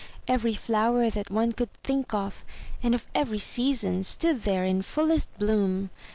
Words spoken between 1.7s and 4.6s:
think of, and of every season, stood